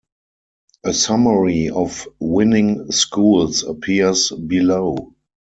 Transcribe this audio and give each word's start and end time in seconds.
A 0.83 0.93
summary 0.95 1.69
of 1.69 2.07
winning 2.17 2.91
Schools 2.91 3.61
appears 3.61 4.31
below. 4.31 5.13